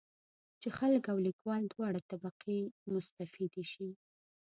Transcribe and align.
چې 0.61 0.69
خلک 0.77 1.03
او 1.11 1.17
لیکوال 1.27 1.63
دواړه 1.73 1.99
طبقې 2.11 2.57
مستفیدې 2.93 3.63
شي. 3.71 3.89